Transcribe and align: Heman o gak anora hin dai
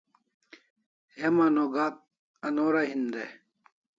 Heman 1.19 1.55
o 1.63 1.65
gak 1.75 1.95
anora 2.47 2.81
hin 2.91 3.03
dai 3.13 3.31